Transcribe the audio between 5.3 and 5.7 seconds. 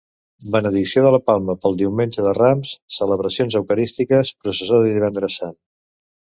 Sant.